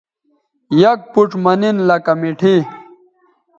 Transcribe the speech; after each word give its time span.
یک 0.81 0.99
پوڇ 1.11 1.29
مہ 1.43 1.53
نن 1.59 1.75
لکہ 1.87 2.13
مٹھائ 2.21 2.57